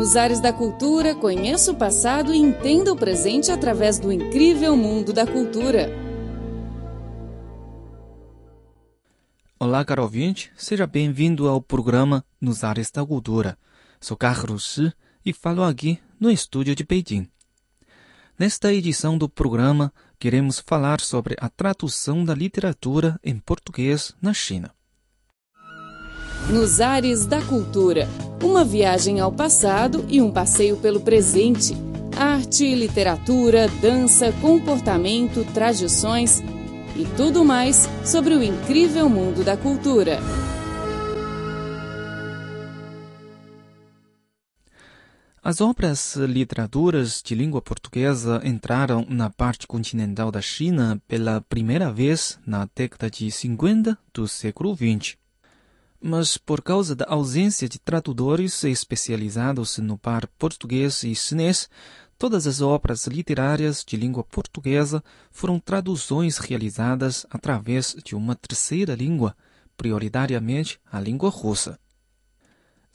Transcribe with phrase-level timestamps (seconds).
[0.00, 5.12] Nos ares da cultura, conheça o passado e entenda o presente através do incrível mundo
[5.12, 5.90] da cultura.
[9.58, 13.58] Olá, caro ouvinte, seja bem-vindo ao programa Nos Ares da Cultura.
[14.00, 14.90] Sou Carlos Shi
[15.22, 17.28] e falo aqui no estúdio de Beijing.
[18.38, 24.70] Nesta edição do programa, queremos falar sobre a tradução da literatura em português na China.
[26.48, 28.08] Nos Ares da Cultura
[28.42, 31.76] uma viagem ao passado e um passeio pelo presente.
[32.16, 36.42] Arte, literatura, dança, comportamento, tradições
[36.96, 40.18] e tudo mais sobre o incrível mundo da cultura.
[45.42, 52.38] As obras literaturas de língua portuguesa entraram na parte continental da China pela primeira vez
[52.46, 55.19] na década de 50 do século XX.
[56.00, 61.68] Mas por causa da ausência de tradutores especializados no par português e chinês,
[62.16, 69.36] todas as obras literárias de língua portuguesa foram traduções realizadas através de uma terceira língua,
[69.76, 71.78] prioritariamente a língua russa.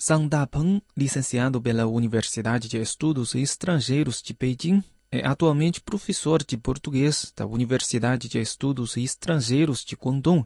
[0.01, 7.31] Zhang Dapeng, licenciado pela Universidade de Estudos Estrangeiros de Beijing, é atualmente professor de português
[7.35, 10.45] da Universidade de Estudos Estrangeiros de Guangdong.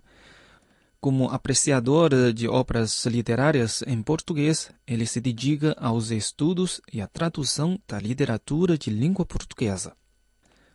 [1.01, 7.79] Como apreciador de obras literárias em português, ele se dedica aos estudos e à tradução
[7.87, 9.95] da literatura de língua portuguesa.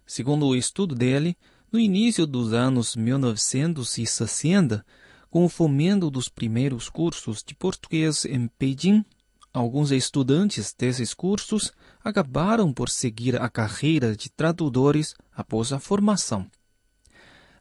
[0.07, 1.37] Segundo o estudo dele,
[1.71, 4.83] no início dos anos 1960,
[5.29, 9.05] com o fomento dos primeiros cursos de português em Beijing,
[9.53, 11.71] alguns estudantes desses cursos
[12.03, 16.51] acabaram por seguir a carreira de tradutores após a formação.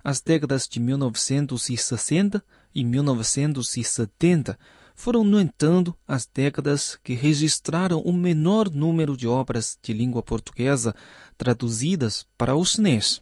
[0.04, 2.44] As décadas de 1960
[2.76, 4.60] e 1970
[4.96, 10.94] foram, no entanto, as décadas que registraram o menor número de obras de língua portuguesa
[11.38, 13.22] traduzidas para o chinês.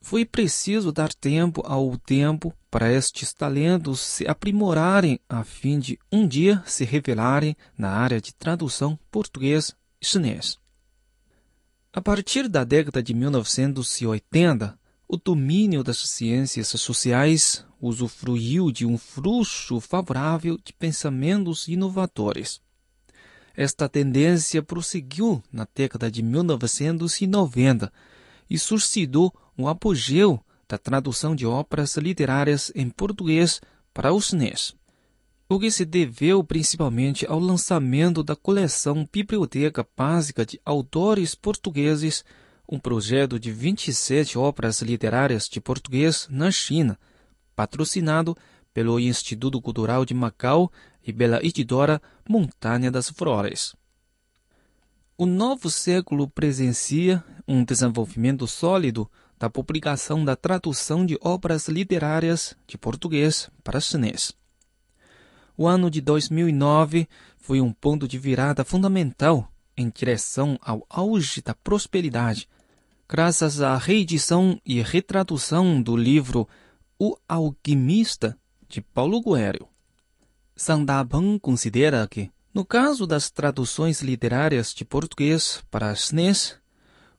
[0.00, 6.28] Foi preciso dar tempo ao tempo para estes talentos se aprimorarem a fim de um
[6.28, 10.58] dia se revelarem na área de tradução português e chinês.
[11.90, 14.78] A partir da década de 1980,
[15.08, 22.60] o domínio das ciências sociais usufruiu de um fluxo favorável de pensamentos inovadores.
[23.56, 27.92] Esta tendência prosseguiu na década de 1990
[28.48, 33.60] e suscitou um apogeu da tradução de obras literárias em português
[33.92, 34.74] para o chinês,
[35.48, 42.24] o que se deveu principalmente ao lançamento da coleção Biblioteca Básica de Autores Portugueses,
[42.68, 46.98] um projeto de 27 obras literárias de português na China,
[47.54, 48.36] patrocinado
[48.72, 50.70] pelo Instituto Cultural de Macau
[51.06, 53.74] e pela editora Montanha das Flores.
[55.16, 59.08] O novo século presencia um desenvolvimento sólido
[59.38, 64.32] da publicação da tradução de obras literárias de português para chinês.
[65.56, 71.54] O ano de 2009 foi um ponto de virada fundamental em direção ao auge da
[71.54, 72.48] prosperidade,
[73.08, 76.48] graças à reedição e retradução do livro
[76.98, 79.68] O Alquimista, de Paulo Coelho.
[80.56, 86.56] Sandaban considera que, no caso das traduções literárias de português para chinês,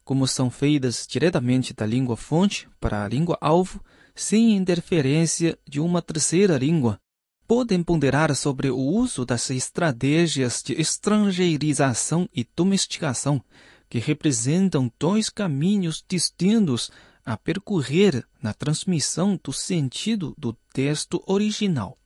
[0.03, 3.83] como são feitas diretamente da língua fonte para a língua alvo,
[4.13, 6.99] sem interferência de uma terceira língua,
[7.47, 13.41] podem ponderar sobre o uso das estratégias de estrangeirização e domesticação,
[13.89, 16.91] que representam dois caminhos distintos
[17.25, 21.97] a percorrer na transmissão do sentido do texto original.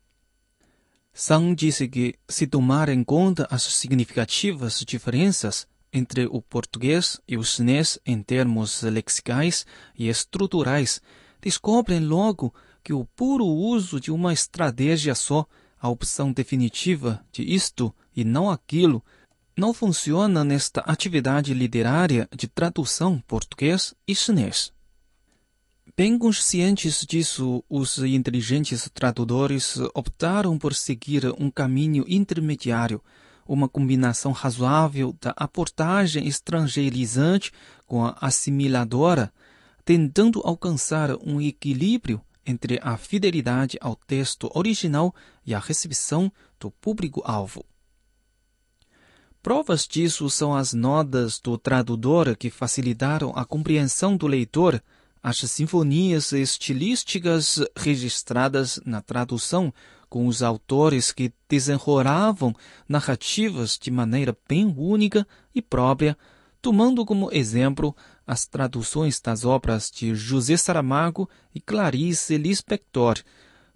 [1.13, 7.43] Sang disse que, se tomar em conta as significativas diferenças entre o português e o
[7.43, 9.65] chinês em termos lexicais
[9.97, 11.01] e estruturais,
[11.41, 12.53] descobrem logo
[12.83, 15.45] que o puro uso de uma estratégia só,
[15.79, 19.03] a opção definitiva de isto e não aquilo,
[19.57, 24.71] não funciona nesta atividade literária de tradução português e chinês.
[25.97, 33.03] Bem conscientes disso, os inteligentes tradutores optaram por seguir um caminho intermediário,
[33.45, 37.51] uma combinação razoável da aportagem estrangeirizante
[37.85, 39.29] com a assimiladora,
[39.83, 45.13] tentando alcançar um equilíbrio entre a fidelidade ao texto original
[45.45, 47.63] e a recepção do público-alvo.
[49.41, 54.83] Provas disso são as notas do tradutor que facilitaram a compreensão do leitor,
[55.21, 59.71] as sinfonias estilísticas registradas na tradução,
[60.09, 62.55] com os autores que desenrolavam
[62.87, 66.17] narrativas de maneira bem única e própria,
[66.61, 67.95] tomando como exemplo
[68.25, 73.17] as traduções das obras de José Saramago e Clarice Lispector,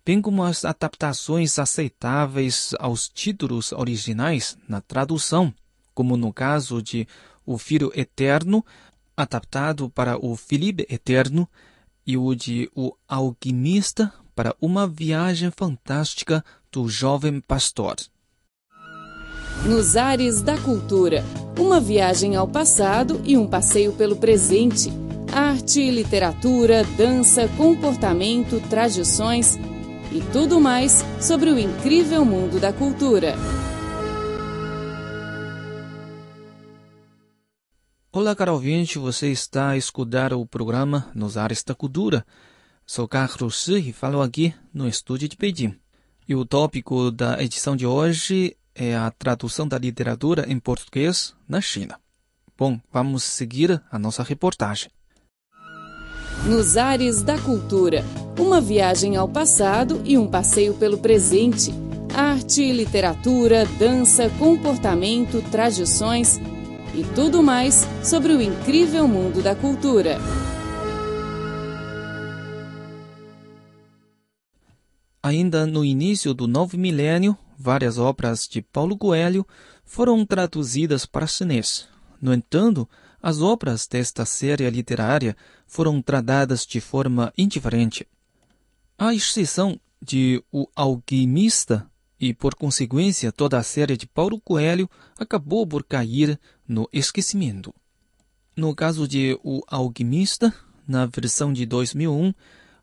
[0.06, 5.54] bem como as adaptações aceitáveis aos títulos originais na tradução,
[5.94, 7.08] como no caso de
[7.46, 8.66] O Filho Eterno,
[9.16, 11.48] adaptado para o Filipe Eterno,
[12.06, 17.96] e o de O Alquimista para uma viagem fantástica do jovem pastor.
[19.66, 21.24] Nos ares da cultura,
[21.60, 24.92] uma viagem ao passado e um passeio pelo presente.
[25.32, 29.58] Arte, literatura, dança, comportamento, tradições
[30.12, 33.36] e tudo mais sobre o incrível mundo da cultura.
[38.12, 42.24] Olá, caro ouvinte, você está a escutar o programa Nos Ares da Cultura.
[42.86, 45.76] Sou Carlos Shi e falo aqui no estúdio de Pequim.
[46.28, 51.62] E o tópico da edição de hoje é a tradução da literatura em português na
[51.62, 52.00] China.
[52.58, 54.90] Bom, vamos seguir a nossa reportagem.
[56.46, 58.04] Nos Ares da Cultura
[58.40, 61.72] uma viagem ao passado e um passeio pelo presente.
[62.14, 66.40] Arte, literatura, dança, comportamento, tradições
[66.96, 70.18] e tudo mais sobre o incrível mundo da cultura.
[75.22, 79.46] Ainda no início do novo milênio, várias obras de Paulo Coelho
[79.86, 81.88] foram traduzidas para chinês.
[82.22, 82.88] No entanto,
[83.22, 85.36] as obras desta série literária
[85.66, 88.08] foram tratadas de forma indiferente.
[88.98, 91.90] À exceção de O Alquimista,
[92.20, 97.74] e por consequência toda a série de Paulo Coelho acabou por cair no esquecimento.
[98.56, 100.54] No caso de O Alquimista,
[100.88, 102.34] na versão de 2001,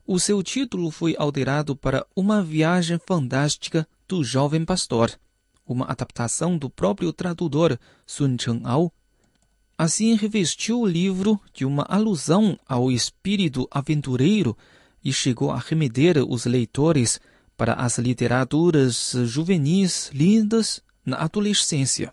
[0.07, 5.17] o seu título foi alterado para Uma Viagem Fantástica do Jovem Pastor,
[5.65, 8.93] uma adaptação do próprio tradutor Sun Chengao.
[9.79, 14.59] Assim revestiu o livro de uma alusão ao espírito aventureiro
[15.05, 17.21] e chegou a remeter os leitores
[17.57, 22.13] para as literaturas juvenis lindas na adolescência.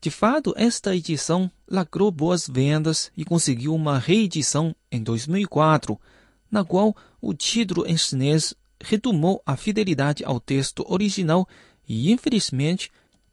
[0.00, 6.00] De fato, esta edição lacrou boas vendas e conseguiu uma reedição em 2004,
[6.48, 11.48] na qual o título em chinês retomou a fidelidade ao texto original
[11.88, 12.90] e, infelizmente,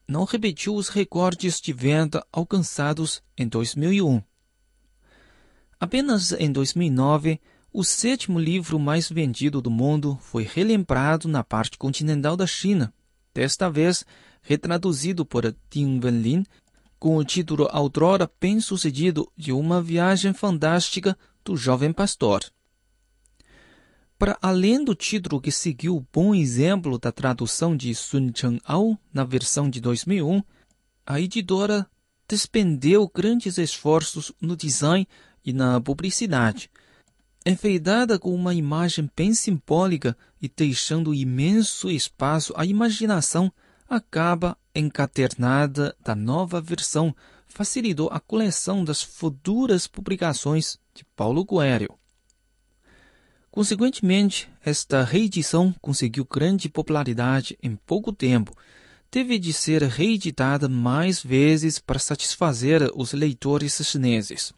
[0.08, 4.22] não repetiu os recordes de venda alcançados em 2001.
[5.80, 7.40] Apenas em 2009,
[7.72, 12.94] o sétimo livro mais vendido do mundo foi relembrado na parte continental da China,
[13.34, 14.04] desta vez
[14.42, 16.44] retraduzido por Ding Wenlin
[17.00, 22.42] com o título outrora bem-sucedido de Uma Viagem Fantástica do Jovem Pastor.
[24.20, 29.24] Para além do título que seguiu o bom exemplo da tradução de Sun Cheng'ao na
[29.24, 30.44] versão de 2001,
[31.06, 31.90] a editora
[32.28, 35.08] despendeu grandes esforços no design
[35.46, 36.70] e na publicidade,
[37.46, 43.50] enfeitada com uma imagem bem simbólica e deixando imenso espaço à imaginação,
[43.88, 47.16] acaba encadernada da nova versão,
[47.48, 51.99] facilitou a coleção das futuras publicações de Paulo Coelho.
[53.52, 58.56] Consequentemente, esta reedição conseguiu grande popularidade em pouco tempo.
[59.10, 64.54] Teve de ser reeditada mais vezes para satisfazer os leitores chineses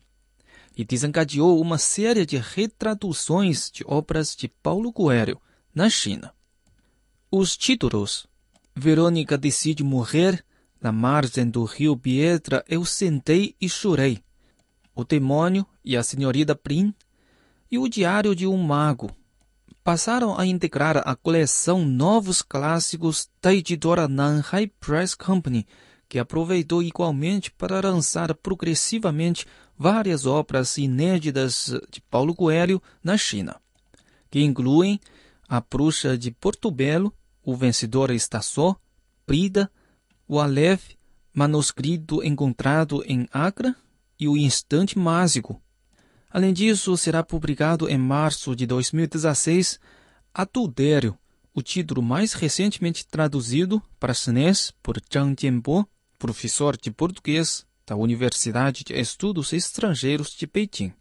[0.75, 5.39] e desencadeou uma série de retraduções de obras de Paulo Coelho
[5.73, 6.33] na China.
[7.31, 8.27] Os títulos
[8.75, 10.43] Verônica decide morrer
[10.81, 14.21] na margem do rio Pietra eu sentei e chorei.
[14.95, 16.93] O demônio e a senhorita Prim
[17.71, 19.09] e o diário de um mago
[19.83, 25.65] passaram a integrar a coleção Novos Clássicos da editora Nanhai Press Company,
[26.07, 29.47] que aproveitou igualmente para lançar progressivamente
[29.77, 33.55] várias obras inéditas de Paulo Coelho na China,
[34.29, 34.99] que incluem
[35.47, 38.75] A Bruxa de Porto Belo, O Vencedor Está Só,
[39.25, 39.71] Brida,
[40.27, 40.91] O Aleph,
[41.33, 43.73] manuscrito encontrado em Acre
[44.19, 45.60] e O Instante Mágico.
[46.33, 49.77] Além disso, será publicado em março de 2016
[50.33, 51.17] Adultério,
[51.53, 55.85] o título mais recentemente traduzido para chinês por Zhang Jianbo,
[56.17, 60.93] professor de português da Universidade de Estudos Estrangeiros de Pequim.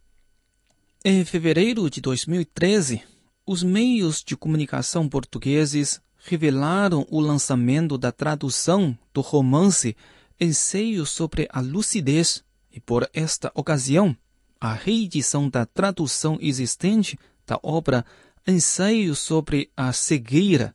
[1.04, 3.00] Em fevereiro de 2013,
[3.46, 9.96] os meios de comunicação portugueses revelaram o lançamento da tradução do romance
[10.40, 14.16] Ensaio sobre a Lucidez e, por esta ocasião,
[14.60, 18.04] a reedição da tradução existente da obra
[18.46, 20.72] Ensaio sobre a Cegueira,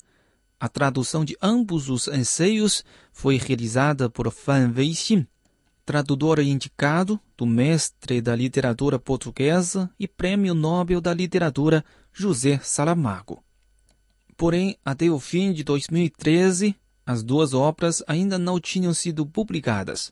[0.60, 5.28] A tradução de ambos os ensaios foi realizada por Fan Weixin,
[5.86, 13.44] tradutor indicado do mestre da literatura portuguesa e prêmio Nobel da Literatura José Saramago.
[14.38, 16.76] Porém, até o fim de 2013,
[17.06, 20.12] as duas obras ainda não tinham sido publicadas.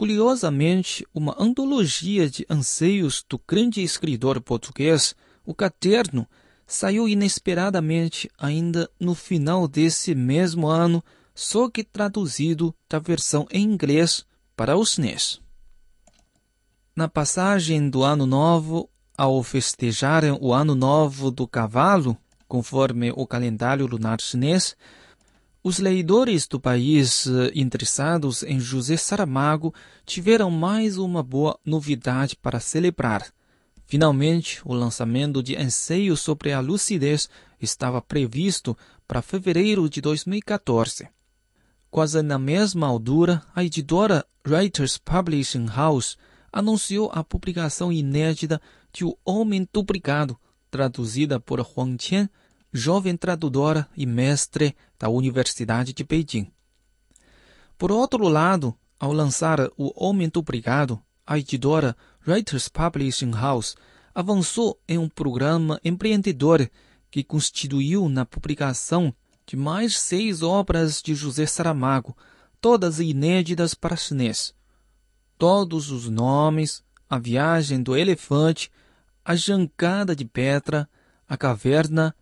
[0.00, 5.14] Curiosamente, uma antologia de anseios do grande escritor português,
[5.44, 6.26] o Caterno,
[6.66, 11.04] saiu inesperadamente ainda no final desse mesmo ano,
[11.34, 14.24] só que traduzido da versão em inglês
[14.56, 15.38] para o chinês.
[16.96, 18.88] Na passagem do Ano Novo,
[19.18, 22.16] ao festejarem o Ano Novo do Cavalo,
[22.48, 24.74] conforme o calendário lunar chinês,
[25.62, 29.74] os leitores do país eh, interessados em José Saramago
[30.06, 33.30] tiveram mais uma boa novidade para celebrar.
[33.84, 37.28] Finalmente, o lançamento de Ensaio sobre a Lucidez
[37.60, 38.76] estava previsto
[39.06, 41.08] para fevereiro de 2014.
[41.90, 46.16] Quase na mesma altura, a editora Writers Publishing House
[46.50, 48.62] anunciou a publicação inédita
[48.92, 50.38] de O Homem Duplicado,
[50.70, 52.30] traduzida por Huang Qian
[52.72, 56.52] jovem tradutora e mestre da Universidade de Beijing.
[57.78, 63.74] Por outro lado, ao lançar O Homem Duplicado, a editora Writers Publishing House
[64.14, 66.70] avançou em um programa empreendedor
[67.10, 69.14] que constituiu na publicação
[69.46, 72.14] de mais seis obras de José Saramago,
[72.60, 74.54] todas inéditas para chinês.
[75.38, 78.70] Todos os nomes, a viagem do elefante,
[79.24, 80.86] a jancada de Petra,
[81.26, 82.14] a caverna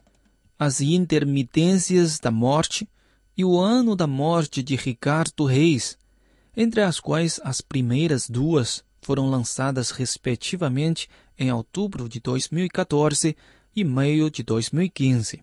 [0.59, 2.89] as intermitências da morte
[3.37, 5.97] e o ano da morte de Ricardo Reis,
[6.57, 13.37] entre as quais as primeiras duas foram lançadas respectivamente em outubro de 2014
[13.77, 15.41] e maio de 2015.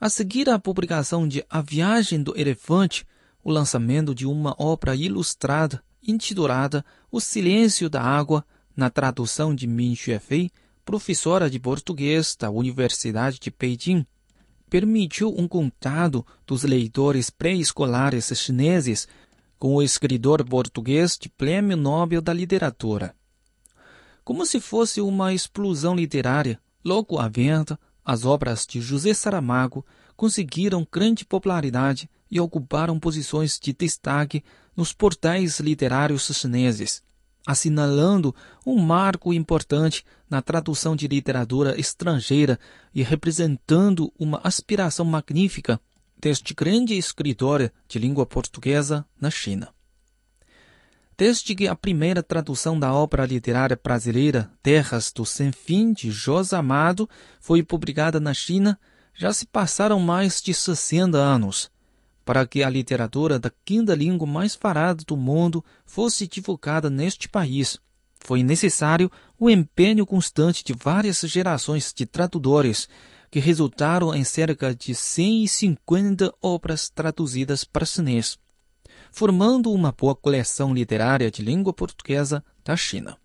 [0.00, 3.04] A seguir à publicação de A Viagem do Elefante,
[3.42, 8.44] o lançamento de uma obra ilustrada intitulada O Silêncio da Água,
[8.76, 10.50] na tradução de Min Xuefei,
[10.84, 14.06] professora de português da Universidade de Pequim,
[14.68, 19.08] permitiu um contato dos leitores pré-escolares chineses
[19.58, 23.14] com o escritor português de Prêmio Nobel da Literatura.
[24.22, 29.84] Como se fosse uma explosão literária, logo à venda, as obras de José Saramago
[30.16, 34.44] conseguiram grande popularidade e ocuparam posições de destaque
[34.76, 37.02] nos portais literários chineses
[37.46, 38.34] assinalando
[38.66, 42.58] um marco importante na tradução de literatura estrangeira
[42.94, 45.80] e representando uma aspiração magnífica
[46.18, 49.68] deste grande escritor de língua portuguesa na China.
[51.16, 56.56] Desde que a primeira tradução da obra literária brasileira Terras do Sem Fim de José
[56.56, 57.08] Amado
[57.40, 58.78] foi publicada na China,
[59.14, 61.70] já se passaram mais de 60 anos
[62.24, 67.78] para que a literatura da quinta língua mais falada do mundo fosse divulgada neste país,
[68.24, 72.88] foi necessário o empenho constante de várias gerações de tradutores,
[73.30, 78.38] que resultaram em cerca de 150 obras traduzidas para chinês,
[79.12, 83.18] formando uma boa coleção literária de língua portuguesa da China.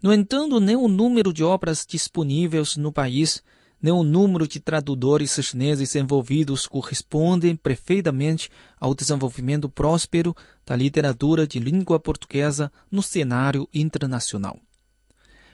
[0.00, 3.42] No entanto, nem o número de obras disponíveis no país
[3.82, 8.48] nem o número de tradutores chineses envolvidos correspondem perfeitamente
[8.78, 14.56] ao desenvolvimento próspero da literatura de língua portuguesa no cenário internacional.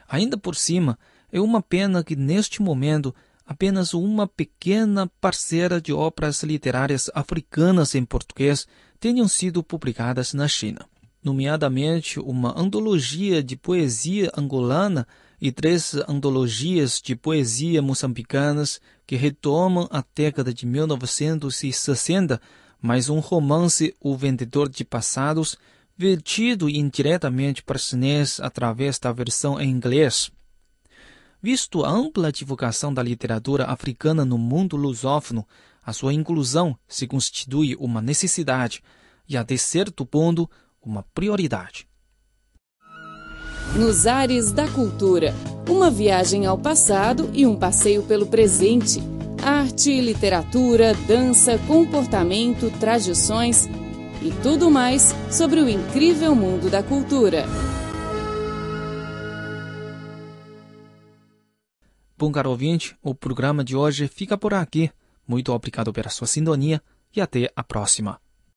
[0.06, 0.98] Ainda por cima,
[1.32, 3.14] é uma pena que neste momento
[3.46, 8.66] apenas uma pequena parcela de obras literárias africanas em português
[9.00, 10.84] tenham sido publicadas na China,
[11.24, 15.06] nomeadamente uma antologia de poesia angolana
[15.40, 22.40] e três antologias de poesia moçambicanas que retomam a década de 1960,
[22.80, 25.56] mais um romance O Vendedor de Passados,
[25.96, 30.30] vertido indiretamente para chinês através da versão em inglês.
[31.40, 35.46] Visto a ampla divulgação da literatura africana no mundo lusófono,
[35.82, 38.82] a sua inclusão se constitui uma necessidade
[39.28, 40.50] e, até certo ponto,
[40.82, 41.87] uma prioridade.
[43.76, 45.34] Nos Ares da Cultura.
[45.68, 48.98] Uma viagem ao passado e um passeio pelo presente.
[49.42, 53.68] Arte, literatura, dança, comportamento, tradições
[54.22, 57.44] e tudo mais sobre o incrível mundo da cultura.
[62.16, 64.90] Bom, caro ouvinte, o programa de hoje fica por aqui.
[65.26, 66.82] Muito obrigado pela sua sintonia
[67.14, 68.18] e até a próxima.